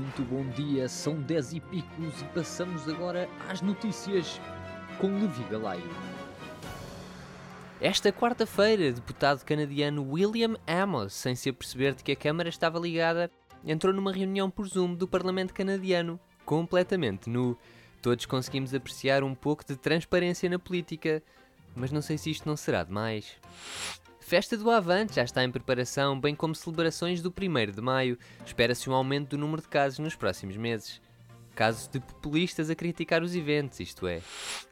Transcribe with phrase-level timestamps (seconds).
[0.00, 4.40] Muito bom dia, são 10 e picos e passamos agora às notícias
[4.98, 5.90] com Levi Galaio.
[7.78, 13.30] Esta quarta-feira, deputado canadiano William Amos, sem se aperceber de que a Câmara estava ligada,
[13.62, 17.54] entrou numa reunião por Zoom do Parlamento canadiano, completamente nu.
[18.00, 21.22] Todos conseguimos apreciar um pouco de transparência na política,
[21.76, 23.36] mas não sei se isto não será demais.
[24.30, 28.16] Festa do Avante já está em preparação, bem como celebrações do 1 de maio.
[28.46, 31.00] Espera-se um aumento do número de casos nos próximos meses.
[31.52, 34.22] Casos de populistas a criticar os eventos, isto é.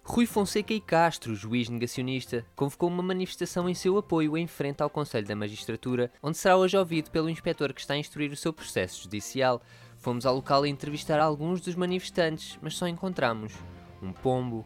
[0.05, 4.89] Rui Fonseca e Castro, juiz negacionista, convocou uma manifestação em seu apoio em frente ao
[4.89, 8.53] Conselho da Magistratura, onde será hoje ouvido pelo inspetor que está a instruir o seu
[8.53, 9.61] processo judicial.
[9.97, 13.53] Fomos ao local a entrevistar alguns dos manifestantes, mas só encontramos
[14.01, 14.65] um pombo.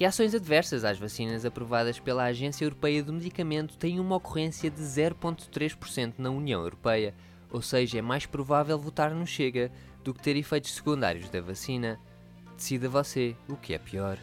[0.00, 6.14] Reações adversas às vacinas aprovadas pela Agência Europeia do Medicamento têm uma ocorrência de 0,3%
[6.16, 7.14] na União Europeia,
[7.50, 9.70] ou seja, é mais provável votar no Chega
[10.02, 12.00] do que ter efeitos secundários da vacina.
[12.56, 14.16] Decida você o que é pior.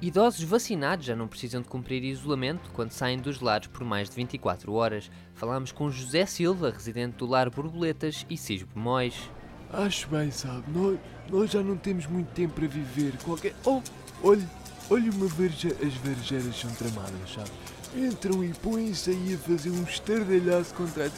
[0.00, 4.16] Idosos vacinados já não precisam de cumprir isolamento quando saem dos lares por mais de
[4.16, 5.10] 24 horas.
[5.34, 9.30] Falámos com José Silva, residente do lar Borboletas e Cisbo Mois.
[9.70, 10.64] Acho bem, sabe?
[10.68, 13.18] Nós, nós já não temos muito tempo para viver.
[13.18, 13.54] Qualquer.
[13.64, 13.82] Oh,
[14.22, 14.46] olhe,
[14.92, 15.68] olhe uma vareja...
[15.82, 17.50] As varejeiras são tramadas, sabe?
[17.96, 21.10] Entram e põem-se aí a fazer um estardalhaço contra.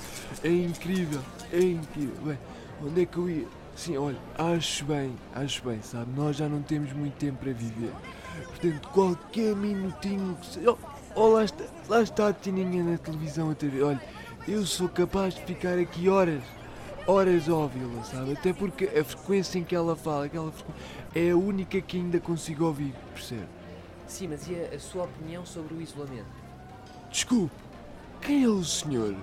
[0.43, 1.21] É incrível,
[1.53, 2.15] é incrível.
[2.25, 2.39] Bem,
[2.83, 3.47] onde é que eu ia?
[3.77, 6.11] Sim, olha, acho bem, acho bem, sabe?
[6.17, 7.93] Nós já não temos muito tempo para viver.
[8.47, 10.69] Portanto, qualquer minutinho que se...
[10.69, 10.77] Oh,
[11.15, 13.83] oh, lá está, lá está a Tininha na televisão a TV.
[13.83, 14.03] Olha,
[14.47, 16.43] eu sou capaz de ficar aqui horas
[17.07, 18.33] horas a ouvi-la, sabe?
[18.33, 20.51] Até porque a frequência em que ela fala, aquela
[21.15, 23.47] é a única que ainda consigo ouvir, percebe?
[24.07, 26.27] Sim, mas e a, a sua opinião sobre o isolamento?
[27.11, 27.55] Desculpe,
[28.21, 29.15] quem é o senhor?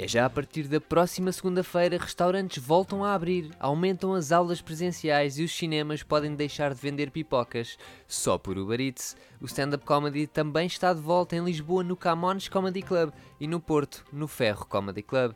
[0.00, 5.40] É já a partir da próxima segunda-feira, restaurantes voltam a abrir, aumentam as aulas presenciais
[5.40, 7.76] e os cinemas podem deixar de vender pipocas
[8.06, 9.16] só por Uber Eats.
[9.40, 13.58] O stand-up comedy também está de volta em Lisboa no Camões Comedy Club e no
[13.58, 15.34] Porto no Ferro Comedy Club.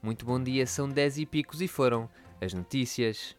[0.00, 2.08] Muito bom dia, são 10 e picos e foram
[2.40, 3.34] as notícias.